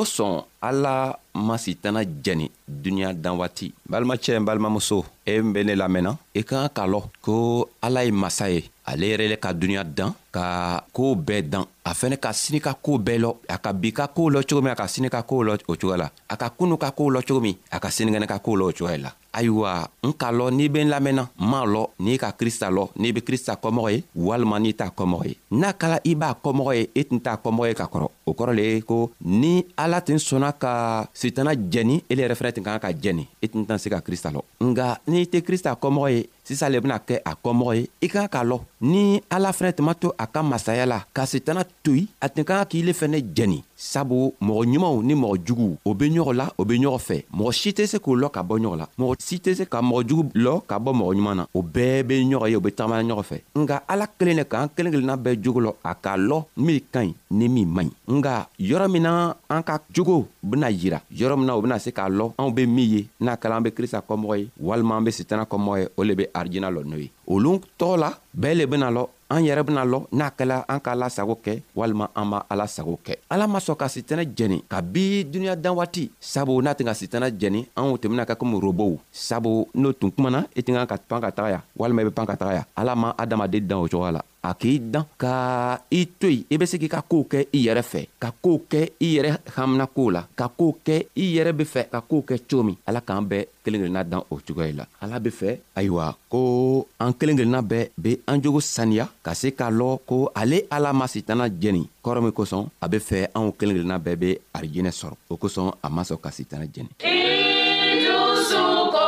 kosɔn 0.02 0.34
ala 0.68 0.96
masitana 1.34 2.02
jɛni 2.04 2.50
duniɲa 2.68 3.12
dan 3.14 3.38
waati 3.38 3.72
balimacɛ 3.88 4.38
n 4.38 4.44
balimamuso 4.44 5.04
e 5.26 5.38
n 5.38 5.52
be 5.52 5.64
ne 5.64 5.74
lamɛnna 5.74 6.16
i 6.34 6.40
e 6.40 6.44
ka 6.44 6.68
ka 6.68 6.82
k'a 6.82 6.86
lɔn 6.86 7.02
ko 7.20 7.68
ala 7.82 8.04
ye 8.04 8.10
masa 8.10 8.48
ye 8.50 8.64
ale 8.84 9.02
yɛrɛ 9.06 9.28
le 9.28 9.36
ka 9.36 9.52
duniɲa 9.52 9.84
dan 9.84 10.12
ka 10.32 10.82
koo 10.92 11.14
bɛɛ 11.14 11.48
dan 11.50 11.64
a 11.84 11.92
fɛnɛ 11.94 12.16
ka 12.20 12.30
sini 12.32 12.60
ka 12.60 12.74
koo 12.74 12.98
bɛɛ 12.98 13.18
lɔ 13.20 13.34
a 13.48 13.58
ka 13.58 13.72
bi 13.72 13.92
ka 13.92 14.06
koo 14.08 14.30
lɔ 14.30 14.46
cogo 14.46 14.62
min 14.62 14.72
a 14.72 14.76
ka 14.76 14.86
sini 14.88 15.08
ka 15.10 15.22
koo 15.22 15.42
lɔ 15.44 15.58
o 15.68 15.74
cogoya 15.74 15.96
la 15.96 16.10
a 16.28 16.36
ka 16.36 16.50
kunu 16.50 16.76
ka 16.76 16.90
koo 16.90 17.10
lɔ 17.10 17.26
cogo 17.26 17.40
min 17.40 17.56
a 17.70 17.78
ka 17.80 17.88
sinikɛnɛ 17.88 18.26
ka 18.28 18.38
koo 18.38 18.56
lɔ 18.56 18.62
o 18.62 18.72
cogoya 18.72 18.98
la 18.98 19.12
ayiwa 19.32 19.88
n 20.02 20.10
k'a 20.12 20.32
lɔ 20.32 20.50
n'i 20.54 20.68
be 20.68 20.80
n 20.84 20.90
lamɛnna 20.90 21.22
n 21.38 21.46
m'a 21.50 21.62
lɔ 21.64 21.90
n'i 22.00 22.18
ka 22.18 22.32
krista 22.32 22.70
lɔ 22.70 22.88
n'i 22.98 23.12
be 23.12 23.20
krista 23.22 23.54
kɔmɔgɔ 23.56 23.90
ye 23.92 24.04
walima 24.16 24.58
n'i 24.60 24.74
t'a 24.74 24.90
kɔmɔgɔ 24.90 25.26
ye 25.26 25.36
n'a 25.52 25.72
kala 25.74 26.00
i 26.04 26.14
b'a 26.14 26.34
kɔmɔgɔ 26.42 26.74
ye 26.74 26.82
i 26.90 26.90
e 26.94 27.04
tun 27.04 27.20
t'a 27.20 27.36
kɔmɔgɔ 27.36 27.68
ye 27.68 27.74
ka 27.74 27.86
kɔrɔ 27.86 28.08
o 28.26 28.32
kɔrɔ 28.32 28.54
le 28.54 28.62
ye 28.62 28.80
ko 28.82 29.10
ni 29.22 29.66
ala 29.76 30.00
tun 30.00 30.16
sɔnna 30.18 30.58
ka 30.58 31.06
sitana 31.20 31.52
jɛni 31.52 31.96
ele 32.10 32.22
yɛrɛ 32.24 32.34
fɛnɛ 32.38 32.50
tun 32.54 32.64
kan 32.64 32.80
ka 32.80 32.90
jɛni 33.02 33.24
i 33.44 33.46
tun 33.52 33.66
tɛna 33.68 33.78
se 33.82 33.92
ka 33.92 34.00
krista 34.06 34.28
lɔ 34.32 34.40
nga 34.68 34.86
n'i 35.10 35.26
tɛ 35.32 35.38
krista 35.46 35.70
kɔmɔgɔ 35.82 36.08
ye 36.14 36.20
sisan 36.50 36.72
le 36.74 36.80
bena 36.84 36.98
kɛ 37.08 37.16
a 37.24 37.32
kɔmɔgɔ 37.44 37.72
ye 37.78 37.84
i 38.04 38.08
ka 38.08 38.26
k'a 38.32 38.42
lɔn 38.50 38.60
ni 38.80 39.22
ala 39.30 39.50
fɛnɛ 39.52 39.72
tun 39.76 39.84
ma 39.86 39.94
to 39.94 40.12
a 40.18 40.26
ka 40.26 40.42
masaya 40.42 40.84
la 40.86 40.98
ka 41.14 41.22
setana 41.26 41.62
to 41.84 41.94
yen 41.94 42.08
a 42.20 42.28
tun 42.28 42.44
ka 42.44 42.54
kan 42.58 42.66
k'i 42.70 42.82
le 42.82 42.92
fɛnɛ 42.92 43.18
jɛni 43.36 43.62
sabu 43.76 44.34
mɔgɔ 44.42 44.62
ɲumanw 44.70 45.02
ni 45.04 45.14
mɔgɔ 45.14 45.36
juguw 45.46 45.76
o 45.86 45.94
be 45.94 46.10
ɲɔgɔn 46.14 46.34
la 46.40 46.46
o 46.58 46.64
be 46.64 46.74
ɲɔgɔn 46.78 46.98
fɛ 47.06 47.16
mɔgɔ 47.36 47.52
si 47.54 47.70
tɛ 47.72 47.86
se 47.86 47.98
k'o 47.98 48.16
lɔ 48.18 48.30
ka 48.34 48.42
bɔ 48.42 48.58
ɲɔgɔn 48.62 48.78
la 48.78 48.86
mɔgɔ 48.98 49.14
si 49.22 49.36
tɛ 49.40 49.54
se 49.54 49.64
ka 49.66 49.80
mɔgɔ 49.80 50.08
jugu 50.08 50.24
lɔ 50.34 50.52
ka 50.66 50.78
bɔ 50.78 50.90
mɔgɔ 50.98 51.14
ɲuman 51.16 51.34
na 51.36 51.46
o 51.54 51.62
bɛɛ 51.62 52.02
be 52.06 52.14
ɲɔgɔn 52.24 52.50
ye 52.50 52.56
o 52.56 52.60
be 52.60 52.70
tagama 52.72 52.98
ɲɔgɔn 53.02 53.26
fɛ 53.30 53.36
nga 53.56 53.80
ala 53.88 54.06
kelen 54.18 54.36
le 54.36 54.44
k'an 54.44 54.68
kelen 54.76 54.92
kelenna 54.92 55.16
bɛɛ 55.22 55.38
jogo 55.42 55.60
lɔ 55.60 55.72
a 55.84 55.94
k'a 55.94 56.16
lɔ 56.18 56.44
min 56.56 56.80
ka 56.92 57.00
ɲi 57.02 57.14
ni 57.30 57.48
min 57.48 57.66
man 57.72 57.86
ɲi 58.08 58.16
nga 58.20 58.48
yɔrɔ 58.58 58.90
min 58.90 59.02
na 59.02 59.34
an 59.48 59.62
ka 59.62 59.78
jogo 59.92 60.26
bena 60.42 60.66
yira 60.70 61.00
yɔrɔ 61.14 61.36
min 61.38 61.46
na 61.46 61.54
o 61.54 61.60
bena 61.62 61.78
se 61.78 61.90
k'a 61.92 62.08
lɔ 62.10 62.32
anw 62.38 62.50
be 62.54 62.66
min 62.66 62.90
ye 62.90 63.06
n'a 63.20 63.36
kɛla 63.36 63.56
an 63.56 63.62
be 63.62 63.70
krista 63.70 64.02
kɔmɔgɔ 64.02 64.38
ye 64.40 64.48
walima 64.60 64.96
an 64.96 65.04
be 65.04 65.10
setana 65.12 65.44
kɔmɔgɔ 65.46 65.80
ye 65.80 65.86
o 65.96 66.02
le 66.02 66.14
be 66.16 66.26
Marginal 66.40 66.72
lo 66.72 66.82
nui 66.84 67.12
olu 67.30 67.60
tɔɔ 67.78 67.96
la 67.96 68.08
bɛɛ 68.40 68.54
le 68.54 68.66
bena 68.66 68.90
lɔ 68.90 69.02
an 69.30 69.44
yɛrɛ 69.46 69.62
bena 69.62 69.84
lɔ 69.84 69.98
n'a 70.12 70.30
kɛla 70.36 70.64
an 70.68 70.80
k'a 70.84 70.94
lasago 70.94 71.34
kɛ 71.44 71.52
walima 71.76 72.08
an 72.16 72.30
b' 72.30 72.42
ala 72.50 72.66
sago 72.66 72.98
kɛ 73.06 73.12
ala 73.30 73.46
ma 73.46 73.58
sɔn 73.58 73.76
ka 73.78 73.86
sitɛnɛ 73.86 74.24
jɛni 74.36 74.58
ka 74.68 74.82
bi 74.82 75.24
duniɲa 75.24 75.54
dan 75.56 75.74
waati 75.78 76.10
sabu 76.20 76.60
n'a 76.62 76.72
tɛ 76.74 76.82
ka 76.84 76.92
sitɛnɛ 77.00 77.26
jɛni 77.40 77.60
anw 77.76 77.94
tɛ 77.96 78.08
bena 78.10 78.24
kɛ 78.26 78.34
komi 78.36 78.58
robow 78.60 78.98
sabu 79.12 79.66
n'o 79.74 79.92
tun 79.92 80.10
kumana 80.10 80.46
i 80.56 80.60
tɛ 80.62 80.74
kan 80.74 80.86
ka 80.86 80.96
pan 81.08 81.20
ka 81.20 81.30
taga 81.30 81.50
ya 81.54 81.60
walima 81.78 82.02
i 82.02 82.04
be 82.06 82.10
pan 82.10 82.26
ka 82.26 82.34
taga 82.36 82.52
ya 82.58 82.62
ala 82.76 82.96
ma 82.96 83.12
adamaden 83.16 83.66
dan 83.68 83.78
o 83.78 83.86
cogoya 83.86 84.12
la 84.18 84.22
a 84.42 84.54
k'i 84.54 84.78
dan 84.90 85.04
ka 85.16 85.78
i 85.92 86.08
to 86.18 86.26
yen 86.28 86.44
i 86.50 86.56
be 86.58 86.66
se 86.66 86.76
k'i 86.78 86.88
ka 86.88 87.02
koow 87.10 87.22
kɛ 87.30 87.46
i 87.54 87.66
yɛrɛ 87.68 87.82
fɛ 87.86 88.08
ka 88.18 88.32
koow 88.42 88.58
kɛ 88.68 88.90
i 89.00 89.14
yɛrɛ 89.18 89.36
haminakow 89.54 90.10
la 90.12 90.26
ka 90.34 90.48
koow 90.48 90.74
kɛ 90.84 90.98
i 91.16 91.30
yɛrɛ 91.36 91.52
be 91.56 91.64
fɛ 91.64 91.86
ka 91.90 92.00
koow 92.00 92.24
kɛ 92.26 92.40
cogo 92.50 92.64
min 92.66 92.76
ala 92.86 93.00
k'an 93.00 93.26
bɛɛ 93.30 93.46
kelen 93.64 93.80
kelenna 93.84 94.02
dan 94.04 94.22
o 94.30 94.36
cogoya 94.40 94.72
la 94.74 94.84
ala 95.00 95.20
be 95.20 95.30
fɛ 95.30 95.58
ayiwa 95.76 96.16
ko 96.28 96.86
an 96.98 97.12
kelen 97.20 97.36
kelenna 97.36 97.60
bɛɛ 97.62 97.84
be 97.98 98.10
an 98.26 98.40
jogo 98.42 98.60
saniya 98.60 99.04
ka 99.24 99.32
se 99.34 99.48
k'a 99.58 99.68
lɔn 99.78 99.98
ko 100.08 100.32
ale 100.34 100.58
ala 100.76 100.90
ma 100.98 101.06
sitana 101.06 101.44
jɛni 101.62 101.82
kɔrɔ 102.04 102.20
min 102.22 102.32
kosɔn 102.38 102.64
a 102.80 102.88
be 102.88 102.98
fɛ 103.08 103.18
anw 103.36 103.50
kelen 103.58 103.76
kelenna 103.76 103.98
bɛɛ 104.04 104.16
be 104.22 104.30
arijɛnɛ 104.56 104.92
sɔrɔ 105.00 105.14
o 105.28 105.34
kosɔn 105.36 105.70
a 105.84 105.88
ma 105.90 106.02
sɔn 106.02 106.18
ka 106.24 106.30
sitana 106.30 106.64
jɛni 106.74 106.88
i 107.04 108.04
dusukɔ 108.04 108.98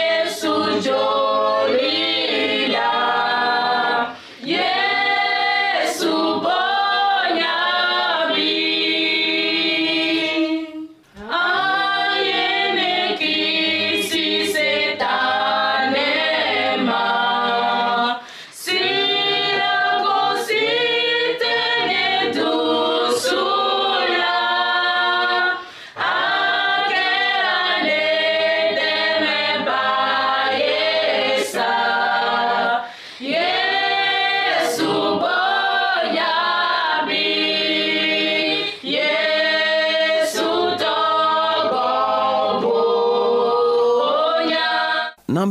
yesu 0.00 0.52
jo 0.86 1.27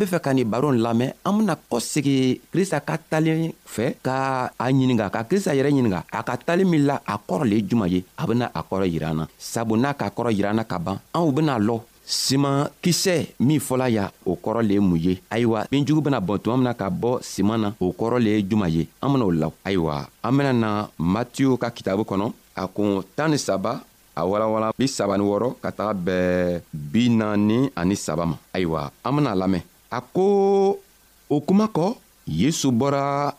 fɛ 0.07 0.17
ka 0.23 0.31
nin 0.33 0.47
baro 0.49 0.71
nin 0.71 0.81
lamɛn 0.81 1.11
an 1.27 1.33
bena 1.37 1.53
kɔsegi 1.69 2.39
krista 2.51 2.79
ka 2.79 2.95
talen 3.09 3.51
fɛ 3.75 3.85
ka 4.05 4.15
a 4.57 4.65
ɲininga 4.75 5.11
ka 5.13 5.21
krista 5.29 5.51
yɛrɛ 5.53 5.69
ɲininga 5.75 5.99
a 6.11 6.23
ka 6.23 6.33
talen 6.47 6.67
min 6.71 6.85
la 6.87 6.95
a 7.05 7.15
kɔrɔ 7.27 7.43
le 7.49 7.55
ye 7.59 7.63
juman 7.69 7.89
ye 7.91 7.99
a 8.17 8.25
bena 8.27 8.49
a 8.55 8.61
kɔrɔ 8.63 8.85
yira 8.93 9.09
an 9.11 9.17
na 9.19 9.23
sabu 9.37 9.75
n'a 9.75 9.93
k'a 9.93 10.09
kɔrɔ 10.15 10.31
yira 10.35 10.49
an 10.49 10.55
na 10.57 10.63
ka 10.63 10.77
ban 10.79 10.97
anw 11.13 11.31
bena 11.35 11.59
lɔ 11.59 11.79
siman 12.07 12.69
kisɛ 12.81 13.27
min 13.39 13.59
fɔla 13.59 13.89
ya 13.91 14.09
o 14.25 14.35
kɔrɔ 14.35 14.61
le 14.67 14.73
ye 14.73 14.79
mun 14.79 14.97
ye 14.97 15.19
ayiwa 15.29 15.67
binjugu 15.69 16.01
bena 16.01 16.19
bɔn 16.21 16.39
tuma 16.39 16.57
mina 16.57 16.73
ka 16.73 16.89
bɔ 16.89 17.19
siman 17.21 17.57
na 17.61 17.73
o 17.79 17.91
kɔrɔ 17.91 18.21
le 18.23 18.29
ye 18.37 18.43
juman 18.49 18.71
ye 18.71 18.87
an 19.01 19.09
benao 19.11 19.31
law 19.39 19.51
ayiwa 19.65 20.07
an 20.23 20.31
bena 20.37 20.53
na 20.53 20.87
matiyu 20.97 21.57
ka 21.57 21.69
kitabu 21.69 22.03
kɔnɔ 22.07 22.31
a 22.55 22.67
kun 22.67 23.03
tan 23.15 23.31
ni 23.31 23.37
saba 23.37 23.83
a 24.15 24.21
walawala 24.25 24.71
bi 24.79 24.85
saba 24.87 25.17
ni 25.17 25.23
wɔrɔ 25.23 25.55
ka 25.61 25.69
taga 25.71 25.93
bɛɛ 25.93 26.61
bi 26.73 27.09
naani 27.09 27.69
ani 27.75 27.95
saba 27.95 28.25
ma 28.25 28.37
ayiwa 28.53 28.89
an 29.03 29.11
bena 29.15 29.35
lamɛn 29.35 29.61
a 29.91 30.01
ko 30.01 30.79
o 31.29 31.41
kuma 31.41 31.67
kɔ 31.67 31.95
yesu 32.27 32.71
bɔra 32.71 33.33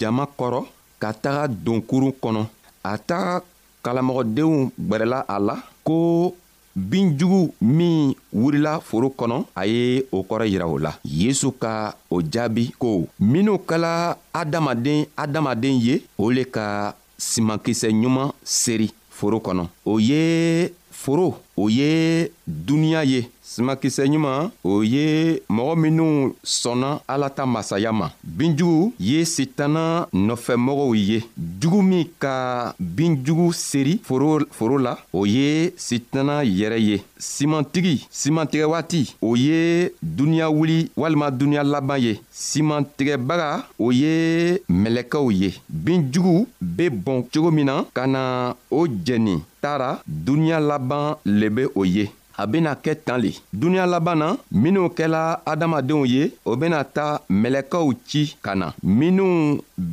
jama 0.00 0.24
kɔrɔ 0.38 0.60
ka 1.00 1.12
taga 1.12 1.48
donkurun 1.48 2.12
kɔnɔ 2.22 2.42
a 2.84 2.98
ta 2.98 3.40
kalamɔgɔdenw 3.82 4.70
gwɛrɛla 4.88 5.18
a 5.28 5.38
la 5.40 5.54
ko 5.84 6.32
binjugu 6.74 7.52
min 7.60 8.14
wurila 8.32 8.80
foro 8.80 9.08
kɔnɔ 9.16 9.44
a 9.54 9.66
ye 9.66 10.02
o 10.12 10.22
kɔrɔ 10.22 10.46
yira 10.48 10.66
o 10.68 10.78
la 10.78 10.92
yesu 11.04 11.52
ka 11.52 11.94
o 12.10 12.20
jaabi 12.22 12.72
ko 12.78 13.06
minw 13.20 13.56
kɛla 13.68 14.16
adamaden 14.34 15.06
adamaden 15.16 15.78
ye 15.82 16.02
o 16.18 16.30
le 16.30 16.44
ka 16.44 16.94
simankisɛ 17.18 17.90
ɲuman 17.92 18.32
seri 18.44 18.90
foro 19.10 19.38
kɔnɔ 19.40 19.66
o 19.86 19.98
ye 19.98 20.68
foro 20.90 21.38
o 21.56 21.68
ye 21.68 22.30
duniɲa 22.46 23.04
ye 23.06 23.26
simakisɛ 23.52 24.02
ɲuman 24.12 24.48
o 24.64 24.82
ye 24.82 25.40
mɔgɔ 25.48 25.74
minw 25.82 26.32
sɔnna 26.42 26.90
ala 27.06 27.28
ta 27.30 27.44
masaya 27.46 27.92
ma 27.92 28.06
binjugu 28.24 28.94
ye 28.98 29.24
sitana 29.24 29.82
nɔfɛmɔgɔw 30.12 30.94
ye 31.10 31.18
jugu 31.60 31.82
min 31.82 32.06
ka 32.18 32.74
binjugu 32.80 33.52
seri 33.52 33.98
foro, 34.02 34.40
foro 34.50 34.78
la 34.78 34.96
o 35.12 35.26
ye 35.26 35.70
sitana 35.76 36.42
yɛrɛ 36.44 36.78
ye 36.88 36.96
simantigi 37.20 38.06
simantigɛ 38.10 38.64
waati 38.70 39.12
o 39.20 39.34
ye 39.36 39.90
duniɲa 40.02 40.48
wuli 40.48 40.90
walima 40.96 41.30
duniɲa 41.30 41.64
laban 41.74 41.98
ye 42.00 42.20
simantigɛbaga 42.32 43.64
o 43.78 43.90
ye 43.92 44.58
mɛlɛkɛw 44.70 45.30
ye 45.40 45.52
binjugu 45.68 46.46
be 46.76 46.88
bɔn 46.88 47.24
cogo 47.32 47.50
min 47.52 47.64
na 47.66 47.84
ka 47.92 48.06
na 48.06 48.54
o 48.70 48.86
jɛni 48.88 49.42
taara 49.60 50.00
duniɲa 50.06 50.60
laban 50.60 51.16
le 51.26 51.48
be 51.50 51.64
o 51.76 51.84
ye 51.84 52.08
a 52.42 52.46
bena 52.52 52.72
kɛ 52.84 52.92
tan 53.06 53.18
le 53.24 53.30
duniɲa 53.60 53.86
laban 53.92 54.16
na 54.22 54.28
minw 54.62 54.86
kɛla 54.98 55.22
adamadenw 55.50 56.04
ye 56.12 56.22
o 56.50 56.52
bena 56.60 56.78
ta 56.96 57.06
mɛlɛkɛw 57.40 57.88
ci 58.08 58.22
ka 58.44 58.52
na 58.60 58.66
minw 58.98 59.22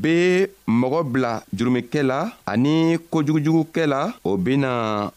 be 0.01 0.15
mɔgɔ 0.79 0.99
bila 1.11 1.31
jurumikɛ 1.57 2.01
la 2.09 2.19
ani 2.51 2.73
kojugujugukɛ 3.11 3.83
la 3.93 4.01
o 4.23 4.31
bena 4.45 4.71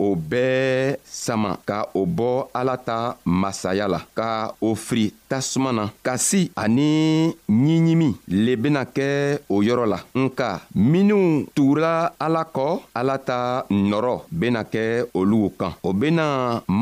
o 0.06 0.08
bɛɛ 0.30 0.96
sama 1.04 1.50
ka 1.68 1.76
o 2.00 2.02
bɔ 2.16 2.28
ala 2.58 2.76
ta 2.88 2.98
masaya 3.24 3.86
la 3.94 3.98
ka 4.18 4.28
o 4.66 4.70
firi 4.86 5.04
tasuma 5.30 5.70
na 5.72 5.84
kasi 6.06 6.42
ani 6.62 6.88
ɲiɲimi 7.62 8.08
le 8.44 8.52
bena 8.62 8.82
kɛ 8.96 9.06
o 9.54 9.56
yɔrɔ 9.66 9.84
la 9.92 9.98
nka 10.22 10.48
minw 10.92 11.24
tugura 11.54 11.94
ala 12.24 12.42
kɔ 12.56 12.66
ala 12.98 13.16
ta 13.28 13.38
nɔrɔ 13.70 14.14
bena 14.40 14.60
kɛ 14.72 14.82
olugu 15.18 15.48
kan 15.58 15.72
o 15.88 15.90
bena 16.00 16.26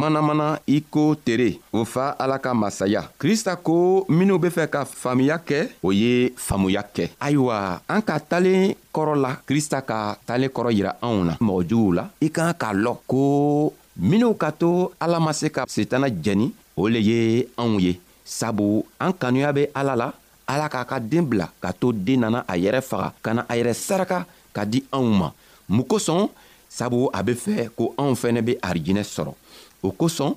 manamana 0.00 0.39
fana 0.40 0.61
i 0.66 0.81
ko 0.90 1.14
tere 1.24 1.59
o 1.72 1.85
fa 1.85 2.14
ala 2.18 2.38
ka 2.40 2.53
masaya 2.55 3.03
krista 3.20 3.53
ko 3.66 4.05
minw 4.09 4.38
be 4.38 4.48
fɛ 4.50 4.66
ka 4.70 4.85
faamuya 4.85 5.37
kɛ 5.38 5.68
o 5.83 5.92
ye 5.92 6.31
faamuya 6.37 6.83
kɛ 6.83 7.09
ayiwa 7.20 7.81
an 7.88 8.00
ka 8.03 8.16
talen 8.20 8.74
kɔrɔ 8.94 9.14
la 9.20 9.33
krista 9.48 9.83
ka 9.83 9.98
talen 10.26 10.48
kɔrɔ 10.50 10.70
yira 10.72 10.92
anw 11.03 11.24
na 11.29 11.35
mɔgɔ 11.40 11.62
juguw 11.68 11.92
la 11.94 12.05
i 12.20 12.29
kan 12.31 12.55
k'a 12.55 12.72
lɔn 12.72 12.96
ko 13.07 13.72
minw 13.96 14.35
ka 14.38 14.50
to 14.53 14.90
ala 15.00 15.20
ma 15.20 15.33
se 15.33 15.48
ka 15.50 15.64
setana 15.68 16.09
jɛni 16.09 16.53
o 16.76 16.88
le 16.88 16.98
ye 17.03 17.48
anw 17.57 17.79
ye 17.81 18.00
sabu 18.24 18.85
an 18.98 19.12
kanuya 19.12 19.53
be 19.53 19.66
ala 19.74 19.96
la 19.96 20.12
ala 20.46 20.68
k'a 20.68 20.85
ka 20.87 20.98
deen 21.00 21.24
bila 21.29 21.48
ka 21.61 21.72
to 21.72 21.92
deen 21.92 22.20
nana 22.24 22.44
a 22.48 22.55
yɛrɛ 22.57 22.81
faga 22.83 23.12
ka 23.22 23.33
na 23.35 23.42
a 23.48 23.55
yɛrɛ 23.57 23.74
saraka 23.74 24.24
ka 24.55 24.64
di 24.64 24.81
anw 24.92 25.11
ma 25.20 25.29
mun 25.68 25.85
kosɔn 25.90 26.29
sabu 26.68 27.11
a 27.12 27.20
be 27.22 27.35
fɛ 27.35 27.68
ko 27.76 27.94
anw 27.98 28.14
fɛnɛ 28.14 28.40
be 28.44 28.55
arijinɛ 28.62 29.05
sɔrɔ 29.05 29.35
o 29.82 29.90
kosɔn 30.00 30.34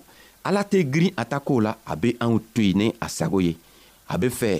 ala 0.47 0.63
tɛ 0.71 0.79
girin 0.91 1.13
a 1.17 1.23
ta 1.25 1.39
kow 1.47 1.59
la 1.65 1.71
a 1.91 1.95
be 2.01 2.09
anw 2.23 2.37
to 2.53 2.61
yen 2.61 2.77
ni 2.77 2.87
a 3.01 3.07
sago 3.17 3.39
ye 3.39 3.53
a 4.13 4.17
be 4.17 4.27
fɛ 4.29 4.51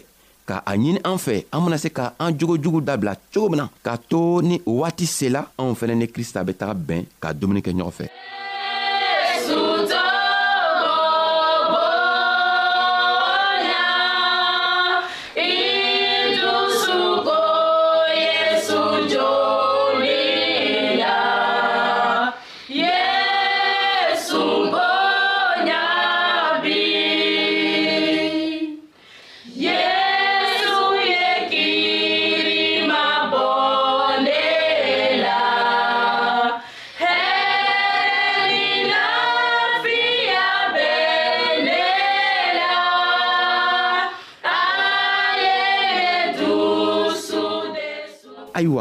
ka 0.47 0.55
a 0.65 0.71
ɲini 0.75 0.99
an 1.07 1.17
fɛ 1.25 1.35
an 1.51 1.63
bena 1.65 1.77
se 1.77 1.89
ka 1.89 2.13
an 2.19 2.35
jogojugu 2.39 2.81
dabila 2.81 3.15
cogo 3.33 3.49
min 3.49 3.59
na 3.63 3.67
k'a 3.85 3.97
to 4.09 4.41
ni 4.41 4.61
o 4.65 4.71
waati 4.83 5.05
sela 5.05 5.41
anw 5.59 5.73
fɛnɛ 5.79 5.95
ni 5.97 6.07
krista 6.07 6.45
be 6.47 6.53
taga 6.53 6.73
bɛn 6.87 7.05
ka 7.21 7.33
dumuni 7.33 7.61
kɛ 7.63 7.71
ɲɔgɔn 7.75 7.95
fɛ 7.99 8.07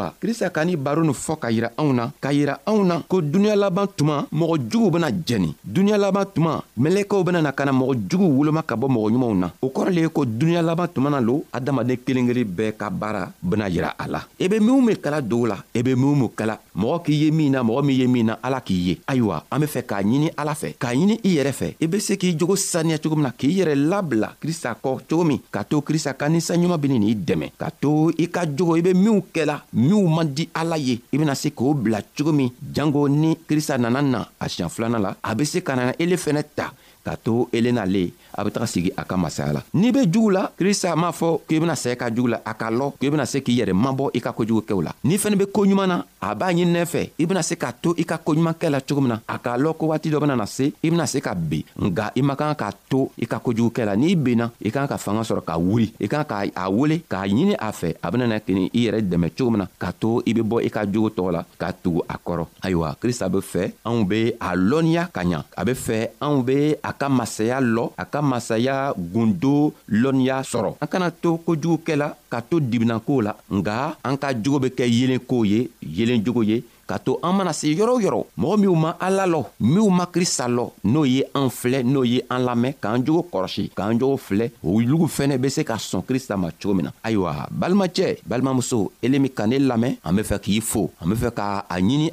wa 0.03 0.11
krista 0.19 0.49
ka 0.51 0.65
ni 0.67 0.75
baro 0.75 1.01
nin 1.03 1.13
fɔ 1.15 1.33
ka 1.39 1.49
yira 1.51 1.69
anw 1.79 1.91
na 1.95 2.11
k'a 2.21 2.31
yira 2.35 2.55
anw 2.67 2.83
na 2.83 2.95
ko 3.07 3.21
duniɲa 3.21 3.55
laban 3.55 3.87
tuma 3.97 4.15
mɔgɔ 4.31 4.55
juguw 4.71 4.89
bena 4.95 5.07
jɛni 5.11 5.55
duniɲa 5.63 5.97
laban 6.03 6.25
tuma 6.35 6.51
mɛlɛkɛw 6.79 7.21
bena 7.23 7.39
na 7.41 7.51
ka 7.51 7.63
na 7.65 7.71
mɔgɔ 7.71 7.93
juguw 8.09 8.29
woloma 8.37 8.61
ka 8.63 8.75
bɔ 8.75 8.87
mɔgɔ 8.93 9.07
ɲumanw 9.13 9.35
na 9.39 9.47
o 9.61 9.67
kɔrɔ 9.67 9.89
le 9.95 10.01
ye 10.05 10.09
ko 10.09 10.25
duniɲa 10.25 10.61
laban 10.61 10.87
tuma 10.93 11.09
na 11.09 11.19
lo 11.21 11.43
adamaden 11.53 11.97
kelen 12.05 12.27
kelen 12.27 12.47
bɛɛ 12.57 12.71
ka 12.79 12.89
baara 12.89 13.31
bena 13.41 13.69
yira 13.69 13.93
a 13.97 14.05
la 14.07 14.19
i 14.39 14.45
e 14.45 14.49
be 14.51 14.59
minw 14.59 14.81
min 14.81 14.95
kala 14.97 15.21
dogo 15.21 15.45
la 15.47 15.55
i 15.73 15.79
e 15.79 15.83
be 15.83 15.95
minw 15.95 16.15
min 16.15 16.29
kala 16.35 16.59
mɔgɔ 16.75 16.97
k'i 17.05 17.15
ye 17.23 17.31
min 17.31 17.51
na 17.51 17.63
mɔgɔ 17.63 17.85
min 17.85 17.99
ye 17.99 18.07
min 18.07 18.25
na 18.25 18.37
ala 18.43 18.59
k'i 18.61 18.73
ye 18.87 18.99
ayiwa 19.07 19.41
an 19.51 19.59
be 19.61 19.67
fɛ 19.67 19.81
k'a 19.87 20.03
ɲini 20.03 20.29
ala 20.37 20.53
fɛ 20.53 20.75
k'a 20.79 20.93
ɲini 20.93 21.19
i 21.23 21.35
yɛrɛ 21.37 21.51
fɛ 21.53 21.67
i 21.79 21.85
e 21.85 21.87
be 21.87 21.99
se 21.99 22.17
k'i 22.17 22.35
jogo 22.37 22.55
saniya 22.55 22.99
cogo 22.99 23.15
min 23.15 23.23
na 23.25 23.31
k'i 23.31 23.59
yɛrɛ 23.59 23.75
labila 23.75 24.33
krista 24.41 24.75
kɔ 24.83 24.99
cogo 25.09 25.23
min 25.23 25.39
k'a 25.51 25.63
to 25.63 25.81
krista 25.81 26.13
ka 26.13 26.27
ninsanɲuman 26.27 26.77
beni 26.79 26.99
n'i 26.99 27.15
dɛmɛ 27.15 27.51
k'a 27.59 27.71
to 27.81 28.11
i 28.19 28.27
ka 28.27 28.45
jogo 28.45 28.75
i 28.75 28.81
be 28.81 28.93
minw 28.93 29.21
kɛla 29.33 29.61
min 29.73 29.92
n'u 29.93 30.07
ma 30.15 30.23
di 30.37 30.45
ala 30.59 30.75
ye 30.87 30.95
i 31.13 31.15
bena 31.21 31.35
se 31.41 31.49
k'o 31.57 31.73
bila 31.83 31.99
cogo 32.17 32.31
min 32.39 32.49
jango 32.75 33.01
ni 33.21 33.31
krista 33.47 33.77
nana 33.77 34.01
na 34.13 34.19
a 34.43 34.45
siɲan 34.53 34.73
filana 34.73 34.97
la 35.05 35.09
a 35.29 35.31
be 35.37 35.45
se 35.51 35.59
ka 35.67 35.73
na 35.77 35.83
ele 36.03 36.15
fɛnɛ 36.23 36.41
ta 36.57 36.67
ka 37.05 37.13
to 37.25 37.33
ele 37.57 37.71
n'ale 37.73 38.03
a 38.37 38.43
be 38.43 38.51
taga 38.51 38.67
sigi 38.67 38.91
a 38.97 39.05
ka 39.05 39.17
masaya 39.17 39.53
la 39.57 39.61
n'i 39.79 39.91
be 39.95 40.05
jugu 40.09 40.31
la 40.35 40.43
krista 40.57 40.95
m'a 40.95 41.11
fɔ 41.13 41.29
k'i 41.47 41.59
bena 41.61 41.75
saya 41.75 41.95
ka 41.99 42.09
jugu 42.15 42.27
la 42.33 42.41
a 42.51 42.53
ka 42.57 42.71
lɔ 42.71 42.87
k'i 42.99 43.09
bena 43.13 43.25
se 43.25 43.41
k'i 43.45 43.57
yɛrɛ 43.59 43.73
mabɔ 43.73 44.09
i 44.17 44.19
ka 44.25 44.31
kojugukɛw 44.37 44.79
la 44.83 44.91
n'i 45.03 45.17
fɛnɛ 45.21 45.35
be 45.37 45.45
koɲuman 45.53 45.87
na 45.87 45.97
a 46.21 46.33
b'a 46.35 46.49
ɲini 46.51 46.71
nɛ 46.73 46.81
fɛ 46.85 47.01
i 47.19 47.25
bena 47.25 47.43
se 47.43 47.55
k'a 47.55 47.71
to 47.81 47.93
i 47.97 48.03
ka 48.05 48.17
koɲumankɛ 48.25 48.69
la 48.71 48.79
cogo 48.81 49.01
min 49.01 49.09
na 49.13 49.19
a 49.27 49.37
k'a 49.39 49.57
lɔn 49.57 49.77
ko 49.77 49.85
waati 49.87 50.09
dɔ 50.09 50.19
bena 50.21 50.35
na 50.35 50.45
se 50.45 50.73
i 50.83 50.89
bena 50.89 51.07
se 51.07 51.21
ka 51.21 51.33
ben 51.35 51.63
nga 51.77 52.11
i 52.15 52.21
man 52.21 52.35
kan 52.35 52.53
k'a 52.55 52.71
to 52.89 53.09
i 53.21 53.25
ka 53.25 53.39
kojugukɛ 53.39 53.85
la 53.85 53.95
n'i 53.95 54.15
benna 54.15 54.49
i 54.65 54.71
kan 54.71 54.87
ka 54.87 54.97
fanga 54.97 55.21
sɔrɔ 55.21 55.41
ka 55.45 55.57
wuri 55.57 55.93
i 56.01 56.07
kan 56.07 56.25
ka 56.25 56.41
a 56.55 56.69
wele 56.71 56.99
k'a 57.09 57.27
ɲini 57.29 57.55
a 57.59 57.71
fɛ 57.71 57.95
a 58.01 58.11
bena 58.11 58.27
na 58.27 58.39
kini 58.39 58.65
i 58.73 58.87
yɛrɛ 58.87 59.01
dɛmɛ 59.09 59.29
cogo 59.37 59.51
min 59.51 59.59
na 59.61 59.67
k'a 59.79 59.91
to 59.99 60.21
i 60.25 60.33
be 60.33 60.41
bɔ 60.41 60.65
i 60.65 60.69
ka 60.69 60.85
jogo 60.85 61.09
tɔgɔ 61.09 61.31
la 61.31 61.45
k'a 61.59 61.71
tugu 61.83 62.01
a 62.09 62.15
kɔrɔ 62.17 62.45
ayiwa 62.63 62.95
krista 63.01 63.29
be 63.31 63.39
fɛ 63.41 63.63
anw 63.85 64.05
be 64.07 64.29
a 64.39 64.55
lɔnniya 64.55 65.11
ka 65.13 65.21
ɲa 65.23 65.43
a 65.57 65.65
be 65.65 65.73
fɛ 65.75 65.97
anw 66.21 66.43
be 66.45 66.75
a 66.83 66.91
ka 66.93 67.09
masaya 67.09 67.61
lɔ 67.61 67.91
a 67.97 68.05
ka 68.05 68.22
masaya 68.31 68.75
gundo 69.13 69.73
lɔnniya 70.01 70.37
sɔrɔ 70.51 70.71
an 70.81 70.87
kana 70.91 71.11
to 71.11 71.37
kojugukɛla 71.45 72.07
ka 72.31 72.39
to 72.49 72.59
dibinako 72.59 73.21
la 73.27 73.33
nga 73.57 73.93
an 74.07 74.15
ka 74.21 74.27
jogo 74.41 74.59
be 74.63 74.69
kɛ 74.77 74.85
yelenkow 74.97 75.43
ye 75.45 75.67
yelenjogo 75.83 76.41
ye 76.47 76.63
Kato 76.85 77.13
to 77.15 77.19
an 77.27 77.33
mana 77.37 77.53
se 77.53 77.67
yɔrɔ 77.69 77.93
o 77.95 77.99
yɔrɔ 77.99 78.75
ma 78.77 78.91
ala 78.99 79.25
lɔ 79.25 79.41
minw 79.61 79.89
ma 79.89 80.05
krista 80.05 80.45
lɔ 80.47 80.71
n'o 80.83 81.05
ye 81.05 81.23
an 81.33 81.47
filɛ 81.49 81.81
n'o 81.83 82.03
an 82.29 82.41
lamɛn 82.45 82.73
k'an 82.81 83.03
jogo 83.05 83.21
kɔrɔsi 83.31 83.71
k'an 83.75 83.97
jogo 83.99 84.17
filɛ 84.17 84.51
olugu 84.63 85.07
fɛnɛ 85.07 85.63
ka 85.65 85.77
son 85.77 86.01
krista 86.01 86.35
ma 86.37 86.49
cogo 86.51 86.73
min 86.75 86.85
na 86.85 86.91
ayiwa 87.03 87.47
balimacɛ 87.51 88.19
balimamuso 88.27 88.91
ele 89.01 89.17
min 89.17 89.29
ka 89.31 89.45
ne 89.47 89.59
lamɛn 89.59 89.97
an 90.03 90.13
be 90.15 90.23
k'i 90.23 90.59
k'a 90.59 91.65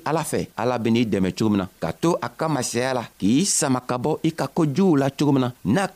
ala 0.06 0.20
fɛ 0.22 0.46
ala 0.56 0.78
ben'i 0.78 1.04
dɛmɛ 1.04 1.35
cogo 1.37 1.50
min 1.50 1.59
na 1.59 1.68
ka 1.80 1.90
to 1.92 2.16
a 2.22 2.28
ka 2.28 2.46
la 2.48 3.04
k'i 3.18 3.44
sama 3.44 3.80
ka 3.80 3.98
bɔ 3.98 4.20
i 4.22 4.30
ka 4.30 4.46
kojuguw 4.46 4.96
la 4.98 5.11
cogo 5.11 5.33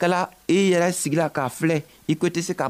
na 0.03 0.27
e 0.49 0.73
sigila 0.93 1.29
k'a 1.31 1.49
filɛ 1.49 1.81
i 2.09 2.17
ko 2.17 2.27
se 2.35 2.53
ka 2.55 2.69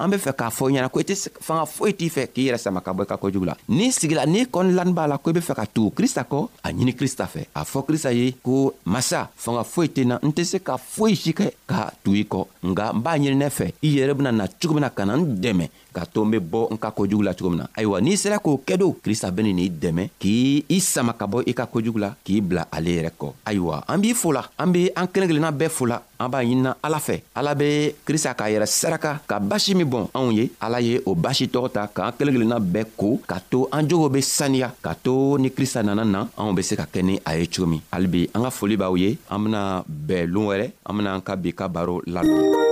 an 0.00 0.08
be 0.10 0.16
fɛ 0.24 0.32
k'a 0.38 0.48
fɔ 0.56 0.64
i 0.68 0.72
ɲɛna 0.74 0.88
ko 0.92 1.00
i 1.00 1.04
tɛ 1.08 1.14
fanga 1.46 1.64
foyi 1.66 1.92
t'i 1.98 2.08
fɛ 2.16 2.22
k'i 2.34 2.42
yɛrɛ 2.48 2.58
sama 2.58 2.80
ka 2.80 2.90
bɔ 2.92 3.02
i 3.02 3.06
ka 3.06 3.16
kojugu 3.16 3.44
la 3.46 3.54
n'i 3.68 3.92
sigila 3.98 4.26
n'i 4.26 4.46
kɔni 4.52 4.72
lani 4.78 4.92
b'a 4.92 5.06
la 5.06 5.18
ko 5.18 5.30
i 5.30 5.32
be 5.32 5.40
fɛ 5.40 5.54
ka 5.54 5.64
tugu 5.74 5.90
krista 5.96 6.22
kɔ 6.30 6.48
a 6.66 6.68
ɲini 6.72 6.92
krista 6.98 7.28
fɛ 7.34 7.42
a 7.54 7.62
fɔ 7.64 7.78
krista 7.88 8.12
ye 8.14 8.32
ko 8.42 8.74
masa 8.86 9.28
fanga 9.36 9.62
foyi 9.64 9.88
tena 9.88 10.18
n 10.24 10.30
tɛ 10.36 10.42
se 10.44 10.58
ka 10.58 10.76
foyi 10.76 11.14
si 11.16 11.32
kɛ 11.32 11.46
ka 11.66 11.90
tugu 12.04 12.16
i 12.16 12.24
kɔ 12.24 12.40
nga 12.68 12.92
n 12.92 13.00
b'a 13.02 13.18
ɲini 13.20 13.36
ne 13.36 13.46
fɛ 13.48 13.72
i 13.82 13.88
yɛrɛ 13.96 14.14
bena 14.16 14.32
na 14.32 14.46
cogo 14.60 14.74
min 14.74 14.82
na 14.82 14.88
ka 14.90 15.04
na 15.04 15.14
n 15.16 15.36
dɛmɛ 15.42 15.68
ka 15.92 16.08
to 16.08 16.24
n 16.24 16.32
be 16.34 16.38
bɔ 16.40 16.72
n 16.72 16.76
ka 16.80 16.88
kojugu 16.88 17.22
la 17.22 17.36
cogo 17.36 17.52
min 17.52 17.60
na 17.68 17.70
ayiwa 17.76 18.00
n'i 18.00 18.16
sera 18.16 18.40
k'o 18.40 18.56
kɛ 18.56 18.74
do 18.80 18.96
krista 19.04 19.28
beni 19.28 19.52
n'i 19.52 19.68
dɛmɛ 19.68 20.16
k'i 20.16 20.64
i 20.72 20.78
sama 20.80 21.12
ka 21.12 21.28
bɔ 21.28 21.44
i 21.44 21.52
ka 21.52 21.68
kojugu 21.68 22.00
la 22.00 22.08
k'i 22.24 22.40
bila 22.40 22.64
ale 22.72 22.88
yɛrɛ 22.96 23.12
kɔ 23.20 23.28
ayiwa 23.44 23.84
an 23.86 24.00
b'i 24.00 24.14
fola 24.16 24.42
an 24.56 24.68
be 24.72 24.88
an 24.96 25.06
kelen 25.06 25.28
kelenna 25.28 25.52
bɛɛ 25.52 25.68
fola 25.70 26.00
an 26.18 26.28
b'a 26.32 26.40
ɲinina 26.42 26.72
ala 26.82 26.98
fɛ 26.98 27.16
ala 27.36 27.52
be 27.54 27.92
krista 28.06 28.32
k'a 28.34 28.48
yɛrɛ 28.50 28.66
saraka 28.66 29.20
ka 29.28 29.36
basi 29.38 29.74
min 29.76 29.86
bɔn 29.86 30.08
anw 30.16 30.32
ye 30.32 30.50
ala 30.60 30.80
ye 30.80 31.00
o 31.04 31.12
basi 31.14 31.46
tɔgɔ 31.46 31.68
ta 31.72 31.84
k'an 31.86 32.16
kelen 32.18 32.32
kelenna 32.34 32.58
bɛɛ 32.58 32.96
ko 32.96 33.16
ka 33.28 33.36
to 33.50 33.68
an 33.72 33.84
jogow 33.86 34.08
be 34.10 34.20
saniya 34.24 34.72
ka 34.80 34.94
to 34.96 35.36
ni 35.38 35.50
krista 35.52 35.84
nana 35.84 36.04
na 36.08 36.24
anw 36.36 36.56
be 36.56 36.62
se 36.64 36.72
ka 36.76 36.84
kɛ 36.88 37.00
ni 37.04 37.20
a 37.26 37.36
ye 37.36 37.44
cogo 37.52 37.68
min 37.68 37.82
halibi 37.92 38.30
an 38.34 38.42
ka 38.48 38.50
foli 38.50 38.78
b'aw 38.80 38.96
ye 38.98 39.18
an 39.30 39.44
bena 39.44 39.62
bɛɛ 39.84 40.24
loon 40.32 40.46
wɛrɛ 40.48 40.66
an 40.88 40.92
bena 40.96 41.10
an 41.14 41.20
ka 41.22 41.36
bi 41.36 41.52
ka 41.52 41.68
baro 41.68 42.00
lamɛn 42.08 42.71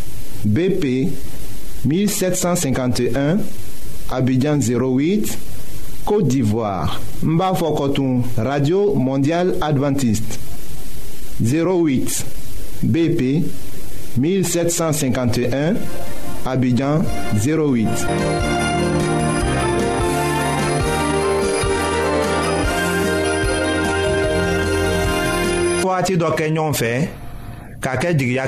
BP 0.45 1.11
1751 1.85 3.37
Abidjan 4.11 4.57
08 4.57 5.37
Côte 6.05 6.27
d'Ivoire 6.27 6.99
Mbafo 7.23 8.23
Radio 8.37 8.93
Mondiale 8.95 9.55
Adventiste 9.61 10.39
08 11.41 12.25
BP 12.83 13.43
1751 14.17 15.75
Abidjan 16.45 17.03
08 17.43 17.87
Fouati 25.81 26.17
dɔ 26.17 26.33
fait 26.73 27.09
fait 27.83 28.13
Digia 28.15 28.47